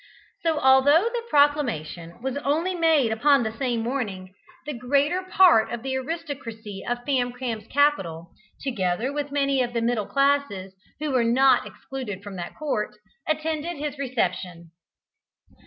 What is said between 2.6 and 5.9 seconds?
made upon the same morning, the greater part of